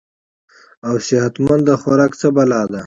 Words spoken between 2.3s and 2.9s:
بلا ده-